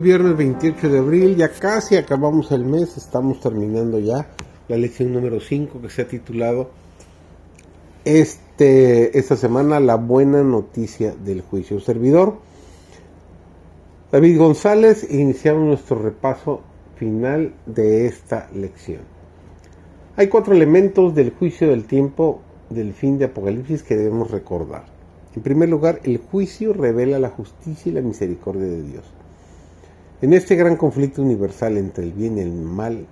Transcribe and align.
Viernes 0.00 0.34
28 0.34 0.88
de 0.88 0.98
abril, 0.98 1.36
ya 1.36 1.50
casi 1.50 1.96
acabamos 1.96 2.50
el 2.52 2.64
mes, 2.64 2.96
estamos 2.96 3.38
terminando 3.38 3.98
ya 3.98 4.28
la 4.66 4.78
lección 4.78 5.12
número 5.12 5.40
5 5.40 5.78
que 5.82 5.90
se 5.90 6.00
ha 6.00 6.08
titulado 6.08 6.70
este, 8.06 9.18
esta 9.18 9.36
semana 9.36 9.78
La 9.78 9.96
buena 9.96 10.42
noticia 10.42 11.14
del 11.14 11.42
juicio. 11.42 11.80
Servidor 11.80 12.38
David 14.10 14.38
González, 14.38 15.06
iniciamos 15.10 15.66
nuestro 15.66 15.98
repaso 15.98 16.62
final 16.96 17.52
de 17.66 18.06
esta 18.06 18.48
lección. 18.54 19.02
Hay 20.16 20.28
cuatro 20.28 20.54
elementos 20.54 21.14
del 21.14 21.28
juicio 21.32 21.68
del 21.68 21.84
tiempo 21.84 22.40
del 22.70 22.94
fin 22.94 23.18
de 23.18 23.26
Apocalipsis 23.26 23.82
que 23.82 23.98
debemos 23.98 24.30
recordar. 24.30 24.86
En 25.36 25.42
primer 25.42 25.68
lugar, 25.68 26.00
el 26.04 26.16
juicio 26.16 26.72
revela 26.72 27.18
la 27.18 27.28
justicia 27.28 27.90
y 27.90 27.94
la 27.94 28.00
misericordia 28.00 28.64
de 28.64 28.82
Dios. 28.82 29.19
En 30.22 30.34
este 30.34 30.54
gran 30.54 30.76
conflicto 30.76 31.22
universal 31.22 31.78
entre 31.78 32.04
el 32.04 32.12
bien 32.12 32.36
y 32.36 32.42
el 32.42 32.52
mal, 32.52 33.06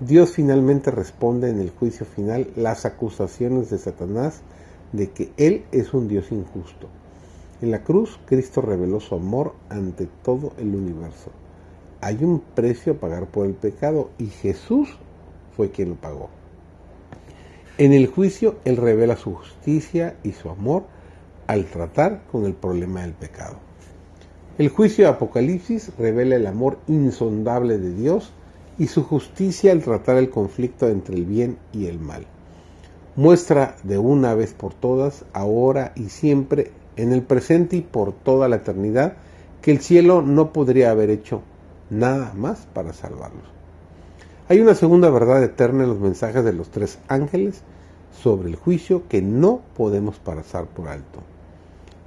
Dios 0.00 0.30
finalmente 0.30 0.90
responde 0.90 1.50
en 1.50 1.60
el 1.60 1.68
juicio 1.68 2.06
final 2.06 2.48
las 2.56 2.86
acusaciones 2.86 3.68
de 3.68 3.76
Satanás 3.76 4.40
de 4.92 5.10
que 5.10 5.30
Él 5.36 5.66
es 5.72 5.92
un 5.92 6.08
Dios 6.08 6.32
injusto. 6.32 6.88
En 7.60 7.70
la 7.70 7.84
cruz, 7.84 8.18
Cristo 8.24 8.62
reveló 8.62 8.98
su 8.98 9.14
amor 9.14 9.56
ante 9.68 10.08
todo 10.22 10.54
el 10.56 10.74
universo. 10.74 11.32
Hay 12.00 12.24
un 12.24 12.40
precio 12.40 12.94
a 12.94 12.96
pagar 12.96 13.26
por 13.26 13.44
el 13.44 13.52
pecado 13.52 14.08
y 14.16 14.28
Jesús 14.28 14.88
fue 15.54 15.70
quien 15.70 15.90
lo 15.90 15.96
pagó. 15.96 16.30
En 17.76 17.92
el 17.92 18.06
juicio, 18.06 18.56
Él 18.64 18.78
revela 18.78 19.16
su 19.16 19.34
justicia 19.34 20.16
y 20.22 20.32
su 20.32 20.48
amor 20.48 20.84
al 21.46 21.66
tratar 21.66 22.22
con 22.32 22.46
el 22.46 22.54
problema 22.54 23.02
del 23.02 23.12
pecado. 23.12 23.67
El 24.58 24.70
juicio 24.70 25.04
de 25.04 25.10
Apocalipsis 25.10 25.92
revela 26.00 26.34
el 26.34 26.44
amor 26.44 26.78
insondable 26.88 27.78
de 27.78 27.94
Dios 27.94 28.32
y 28.76 28.88
su 28.88 29.04
justicia 29.04 29.70
al 29.70 29.84
tratar 29.84 30.16
el 30.16 30.30
conflicto 30.30 30.88
entre 30.88 31.14
el 31.14 31.26
bien 31.26 31.58
y 31.72 31.86
el 31.86 32.00
mal. 32.00 32.26
Muestra 33.14 33.76
de 33.84 33.98
una 33.98 34.34
vez 34.34 34.54
por 34.54 34.74
todas, 34.74 35.24
ahora 35.32 35.92
y 35.94 36.08
siempre, 36.08 36.72
en 36.96 37.12
el 37.12 37.22
presente 37.22 37.76
y 37.76 37.82
por 37.82 38.12
toda 38.12 38.48
la 38.48 38.56
eternidad, 38.56 39.12
que 39.62 39.70
el 39.70 39.78
cielo 39.78 40.22
no 40.22 40.52
podría 40.52 40.90
haber 40.90 41.10
hecho 41.10 41.42
nada 41.88 42.32
más 42.34 42.66
para 42.74 42.92
salvarlos. 42.92 43.46
Hay 44.48 44.58
una 44.58 44.74
segunda 44.74 45.08
verdad 45.08 45.40
eterna 45.44 45.84
en 45.84 45.90
los 45.90 46.00
mensajes 46.00 46.42
de 46.42 46.52
los 46.52 46.70
tres 46.70 46.98
ángeles 47.06 47.62
sobre 48.10 48.48
el 48.48 48.56
juicio 48.56 49.04
que 49.08 49.22
no 49.22 49.60
podemos 49.76 50.18
pasar 50.18 50.66
por 50.66 50.88
alto. 50.88 51.20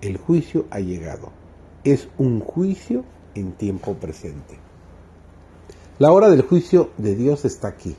El 0.00 0.16
juicio 0.16 0.64
ha 0.70 0.80
llegado 0.80 1.39
es 1.84 2.08
un 2.18 2.40
juicio 2.40 3.04
en 3.34 3.52
tiempo 3.52 3.94
presente. 3.94 4.58
La 5.98 6.12
hora 6.12 6.28
del 6.28 6.42
juicio 6.42 6.90
de 6.98 7.14
Dios 7.14 7.44
está 7.44 7.68
aquí. 7.68 7.96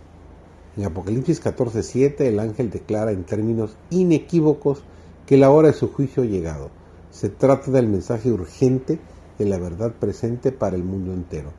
En 0.77 0.85
Apocalipsis 0.85 1.43
14:7 1.43 2.27
el 2.27 2.39
ángel 2.39 2.69
declara 2.69 3.11
en 3.11 3.23
términos 3.23 3.75
inequívocos 3.89 4.83
que 5.25 5.37
la 5.37 5.49
hora 5.49 5.69
de 5.69 5.73
su 5.73 5.91
juicio 5.91 6.23
ha 6.23 6.27
llegado. 6.27 6.69
Se 7.09 7.29
trata 7.29 7.71
del 7.71 7.87
mensaje 7.87 8.31
urgente 8.31 8.99
de 9.39 9.45
la 9.45 9.57
verdad 9.57 9.93
presente 9.93 10.51
para 10.51 10.75
el 10.75 10.83
mundo 10.83 11.13
entero. 11.13 11.51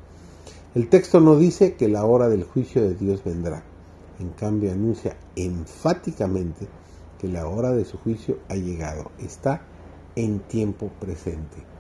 El 0.75 0.89
texto 0.89 1.20
no 1.20 1.37
dice 1.37 1.75
que 1.75 1.89
la 1.89 2.05
hora 2.05 2.28
del 2.28 2.45
juicio 2.45 2.83
de 2.83 2.95
Dios 2.95 3.25
vendrá. 3.25 3.65
En 4.21 4.31
cambio 4.31 4.71
anuncia 4.71 5.16
enfáticamente 5.34 6.69
que 7.19 7.28
la 7.28 7.47
hora 7.49 7.72
de 7.72 7.84
su 7.84 7.99
juicio 7.99 8.38
ha 8.49 8.55
llegado. 8.55 9.11
Está 9.19 9.62
en 10.15 10.38
tiempo 10.41 10.91
presente. 11.00 11.72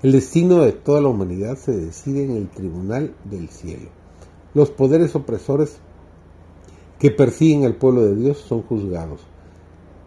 El 0.00 0.12
destino 0.12 0.58
de 0.58 0.70
toda 0.70 1.00
la 1.00 1.08
humanidad 1.08 1.56
se 1.56 1.72
decide 1.72 2.22
en 2.22 2.30
el 2.36 2.48
tribunal 2.48 3.16
del 3.24 3.48
cielo. 3.48 3.88
Los 4.54 4.70
poderes 4.70 5.16
opresores 5.16 5.78
que 7.00 7.10
persiguen 7.10 7.64
al 7.64 7.74
pueblo 7.74 8.04
de 8.04 8.14
Dios 8.14 8.38
son 8.38 8.62
juzgados. 8.62 9.20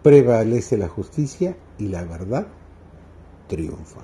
Prevalece 0.02 0.78
la 0.78 0.88
justicia 0.88 1.58
y 1.78 1.88
la 1.88 2.04
verdad 2.04 2.46
triunfa. 3.48 4.00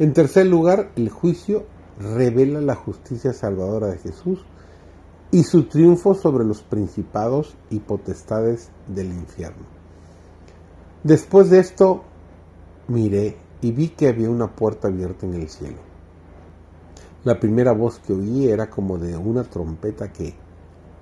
En 0.00 0.12
tercer 0.12 0.46
lugar, 0.46 0.90
el 0.96 1.10
juicio 1.10 1.64
revela 2.00 2.60
la 2.60 2.74
justicia 2.74 3.32
salvadora 3.32 3.86
de 3.86 3.98
Jesús 3.98 4.44
y 5.30 5.44
su 5.44 5.64
triunfo 5.68 6.14
sobre 6.14 6.44
los 6.44 6.62
principados 6.62 7.56
y 7.70 7.78
potestades 7.78 8.70
del 8.88 9.12
infierno. 9.12 9.64
Después 11.04 11.50
de 11.50 11.60
esto, 11.60 12.02
miré 12.88 13.36
y 13.60 13.72
vi 13.72 13.88
que 13.88 14.08
había 14.08 14.30
una 14.30 14.54
puerta 14.54 14.88
abierta 14.88 15.26
en 15.26 15.34
el 15.34 15.48
cielo. 15.48 15.78
La 17.24 17.40
primera 17.40 17.72
voz 17.72 17.98
que 17.98 18.12
oí 18.12 18.48
era 18.48 18.70
como 18.70 18.98
de 18.98 19.16
una 19.16 19.44
trompeta 19.44 20.12
que, 20.12 20.34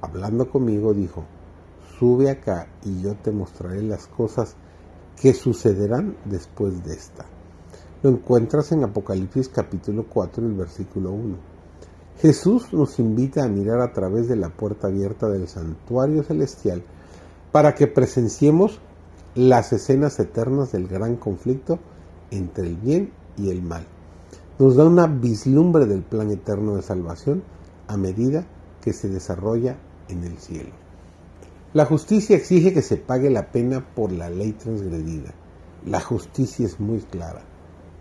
hablando 0.00 0.50
conmigo, 0.50 0.94
dijo, 0.94 1.24
sube 1.98 2.30
acá 2.30 2.68
y 2.84 3.02
yo 3.02 3.14
te 3.16 3.30
mostraré 3.32 3.82
las 3.82 4.06
cosas 4.06 4.56
que 5.20 5.34
sucederán 5.34 6.16
después 6.24 6.82
de 6.84 6.94
esta. 6.94 7.26
Lo 8.02 8.10
encuentras 8.10 8.72
en 8.72 8.84
Apocalipsis 8.84 9.48
capítulo 9.48 10.06
4 10.08 10.42
y 10.42 10.46
el 10.46 10.54
versículo 10.54 11.12
1. 11.12 11.36
Jesús 12.20 12.72
nos 12.72 12.98
invita 12.98 13.44
a 13.44 13.48
mirar 13.48 13.80
a 13.80 13.92
través 13.92 14.28
de 14.28 14.36
la 14.36 14.48
puerta 14.48 14.86
abierta 14.86 15.28
del 15.28 15.48
santuario 15.48 16.22
celestial 16.22 16.82
para 17.52 17.74
que 17.74 17.86
presenciemos 17.86 18.80
las 19.34 19.72
escenas 19.74 20.18
eternas 20.18 20.72
del 20.72 20.88
gran 20.88 21.16
conflicto 21.16 21.78
entre 22.31 22.66
el 22.66 22.76
bien 22.76 23.12
y 23.37 23.50
el 23.50 23.62
mal. 23.62 23.87
Nos 24.59 24.76
da 24.76 24.84
una 24.84 25.06
vislumbre 25.06 25.87
del 25.87 26.03
plan 26.03 26.31
eterno 26.31 26.76
de 26.76 26.82
salvación 26.82 27.42
a 27.88 27.97
medida 27.97 28.47
que 28.81 28.92
se 28.92 29.09
desarrolla 29.09 29.76
en 30.09 30.25
el 30.25 30.38
cielo. 30.38 30.70
La 31.72 31.84
justicia 31.84 32.36
exige 32.36 32.72
que 32.72 32.82
se 32.82 32.97
pague 32.97 33.28
la 33.28 33.53
pena 33.53 33.84
por 33.94 34.12
la 34.12 34.31
ley 34.31 34.53
transgredida. 34.53 35.34
La 35.84 36.00
justicia 36.00 36.65
es 36.65 36.81
muy 36.81 37.00
clara. 37.00 37.42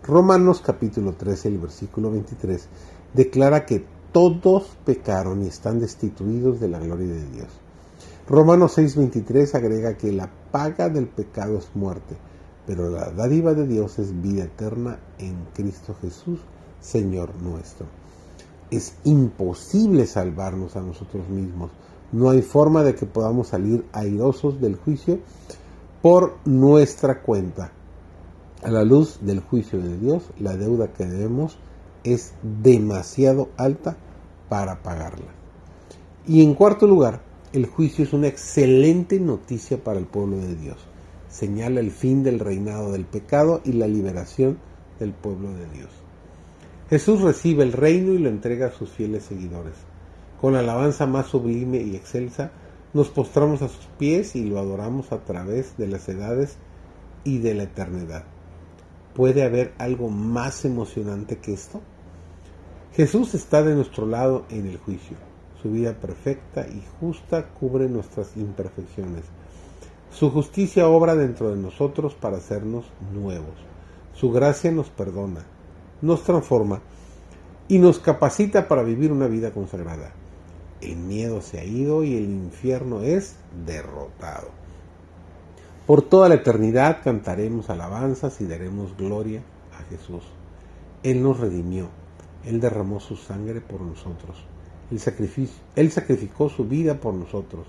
Romanos 0.02 0.62
capítulo 0.64 1.12
13, 1.12 1.48
el 1.48 1.58
versículo 1.58 2.10
23, 2.10 2.68
declara 3.12 3.66
que 3.66 3.84
todos 4.12 4.76
pecaron 4.84 5.42
y 5.42 5.48
están 5.48 5.80
destituidos 5.80 6.58
de 6.58 6.68
la 6.68 6.78
gloria 6.78 7.08
de 7.08 7.26
Dios. 7.28 7.48
Romanos 8.28 8.78
6:23 8.78 9.54
agrega 9.54 9.96
que 9.96 10.10
la 10.10 10.30
paga 10.50 10.88
del 10.88 11.06
pecado 11.06 11.58
es 11.58 11.68
muerte, 11.74 12.16
pero 12.66 12.90
la 12.90 13.10
dádiva 13.10 13.54
de 13.54 13.66
Dios 13.66 13.98
es 13.98 14.20
vida 14.20 14.44
eterna 14.44 14.98
en 15.18 15.36
Cristo 15.54 15.94
Jesús, 16.00 16.40
Señor 16.80 17.30
nuestro. 17.40 17.86
Es 18.70 18.96
imposible 19.04 20.06
salvarnos 20.06 20.74
a 20.74 20.80
nosotros 20.80 21.28
mismos. 21.28 21.70
No 22.10 22.30
hay 22.30 22.42
forma 22.42 22.82
de 22.82 22.96
que 22.96 23.06
podamos 23.06 23.48
salir 23.48 23.86
airosos 23.92 24.60
del 24.60 24.74
juicio 24.74 25.20
por 26.02 26.38
nuestra 26.44 27.22
cuenta. 27.22 27.70
A 28.62 28.70
la 28.70 28.82
luz 28.82 29.18
del 29.20 29.40
juicio 29.40 29.80
de 29.80 29.96
Dios, 29.98 30.24
la 30.40 30.56
deuda 30.56 30.92
que 30.92 31.06
debemos 31.06 31.58
es 32.02 32.34
demasiado 32.42 33.48
alta 33.56 33.96
para 34.48 34.82
pagarla. 34.82 35.32
Y 36.26 36.42
en 36.42 36.54
cuarto 36.54 36.88
lugar, 36.88 37.22
el 37.52 37.66
juicio 37.66 38.02
es 38.02 38.12
una 38.12 38.26
excelente 38.26 39.20
noticia 39.20 39.82
para 39.82 40.00
el 40.00 40.06
pueblo 40.06 40.38
de 40.38 40.56
Dios 40.56 40.78
señala 41.36 41.80
el 41.80 41.90
fin 41.90 42.22
del 42.22 42.40
reinado 42.40 42.92
del 42.92 43.04
pecado 43.04 43.60
y 43.62 43.72
la 43.72 43.86
liberación 43.86 44.58
del 44.98 45.12
pueblo 45.12 45.52
de 45.52 45.68
Dios. 45.68 45.90
Jesús 46.88 47.20
recibe 47.20 47.62
el 47.62 47.72
reino 47.72 48.14
y 48.14 48.18
lo 48.18 48.30
entrega 48.30 48.68
a 48.68 48.72
sus 48.72 48.90
fieles 48.90 49.24
seguidores. 49.24 49.74
Con 50.40 50.54
la 50.54 50.60
alabanza 50.60 51.04
más 51.04 51.26
sublime 51.26 51.78
y 51.78 51.94
excelsa, 51.94 52.52
nos 52.94 53.10
postramos 53.10 53.60
a 53.60 53.68
sus 53.68 53.84
pies 53.98 54.34
y 54.34 54.44
lo 54.44 54.58
adoramos 54.58 55.12
a 55.12 55.24
través 55.24 55.76
de 55.76 55.88
las 55.88 56.08
edades 56.08 56.56
y 57.22 57.38
de 57.38 57.52
la 57.52 57.64
eternidad. 57.64 58.24
¿Puede 59.14 59.42
haber 59.42 59.74
algo 59.76 60.08
más 60.08 60.64
emocionante 60.64 61.36
que 61.36 61.52
esto? 61.52 61.82
Jesús 62.94 63.34
está 63.34 63.62
de 63.62 63.74
nuestro 63.74 64.06
lado 64.06 64.46
en 64.48 64.66
el 64.66 64.78
juicio. 64.78 65.18
Su 65.60 65.70
vida 65.70 65.92
perfecta 65.92 66.66
y 66.66 66.82
justa 66.98 67.50
cubre 67.50 67.88
nuestras 67.88 68.36
imperfecciones 68.38 69.24
su 70.16 70.30
justicia 70.30 70.88
obra 70.88 71.14
dentro 71.14 71.50
de 71.50 71.60
nosotros 71.60 72.14
para 72.14 72.38
hacernos 72.38 72.86
nuevos. 73.12 73.52
Su 74.14 74.32
gracia 74.32 74.72
nos 74.72 74.88
perdona, 74.88 75.44
nos 76.00 76.22
transforma 76.22 76.80
y 77.68 77.78
nos 77.78 77.98
capacita 77.98 78.66
para 78.66 78.82
vivir 78.82 79.12
una 79.12 79.26
vida 79.26 79.50
consagrada. 79.50 80.12
El 80.80 80.96
miedo 80.96 81.42
se 81.42 81.60
ha 81.60 81.64
ido 81.64 82.02
y 82.02 82.16
el 82.16 82.24
infierno 82.24 83.02
es 83.02 83.36
derrotado. 83.66 84.48
Por 85.86 86.00
toda 86.00 86.30
la 86.30 86.36
eternidad 86.36 87.02
cantaremos 87.04 87.68
alabanzas 87.68 88.40
y 88.40 88.46
daremos 88.46 88.96
gloria 88.96 89.42
a 89.78 89.82
Jesús. 89.90 90.22
Él 91.02 91.22
nos 91.22 91.40
redimió, 91.40 91.88
Él 92.46 92.58
derramó 92.58 93.00
su 93.00 93.16
sangre 93.16 93.60
por 93.60 93.82
nosotros, 93.82 94.38
Él, 94.90 94.98
él 95.76 95.90
sacrificó 95.90 96.48
su 96.48 96.64
vida 96.64 96.94
por 97.00 97.12
nosotros, 97.12 97.66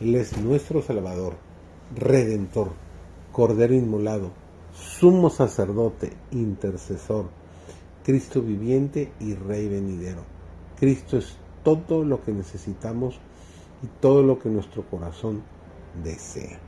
Él 0.00 0.14
es 0.14 0.38
nuestro 0.38 0.80
Salvador 0.80 1.49
redentor, 1.94 2.72
cordero 3.32 3.74
inmolado, 3.74 4.30
sumo 4.72 5.30
sacerdote, 5.30 6.12
intercesor, 6.30 7.26
Cristo 8.04 8.42
viviente 8.42 9.12
y 9.20 9.34
Rey 9.34 9.68
venidero. 9.68 10.22
Cristo 10.78 11.18
es 11.18 11.36
todo 11.62 12.04
lo 12.04 12.22
que 12.22 12.32
necesitamos 12.32 13.18
y 13.82 13.86
todo 14.00 14.22
lo 14.22 14.38
que 14.38 14.48
nuestro 14.48 14.88
corazón 14.88 15.42
desea. 16.02 16.58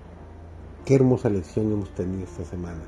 Qué 0.84 0.94
hermosa 0.94 1.30
lección 1.30 1.72
hemos 1.72 1.90
tenido 1.94 2.24
esta 2.24 2.44
semana. 2.44 2.82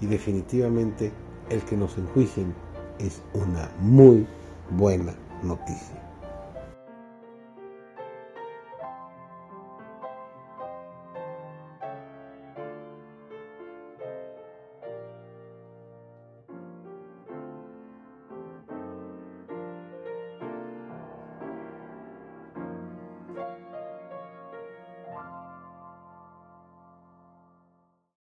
Y 0.00 0.06
definitivamente 0.06 1.12
el 1.50 1.62
que 1.62 1.76
nos 1.76 1.96
enjuicien 1.98 2.54
es 2.98 3.22
una 3.34 3.70
muy 3.80 4.26
buena 4.70 5.14
noticia. 5.42 6.05